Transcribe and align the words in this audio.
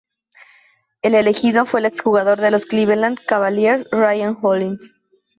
El 1.03 1.13
elegido 1.13 1.67
fue 1.67 1.79
el 1.79 1.85
ex 1.85 2.01
jugador 2.01 2.41
de 2.41 2.49
los 2.49 2.65
Cleveland 2.65 3.19
Cavaliers 3.27 3.85
Ryan 3.91 4.35
Hollins. 4.41 4.91